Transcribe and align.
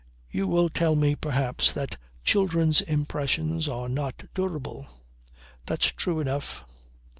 You 0.31 0.47
will 0.47 0.69
tell 0.71 0.95
me 0.95 1.13
perhaps 1.13 1.71
that 1.73 1.97
children's 2.23 2.81
impressions 2.81 3.67
are 3.67 3.87
not 3.87 4.23
durable. 4.33 4.87
That's 5.67 5.91
true 5.91 6.19
enough. 6.19 6.65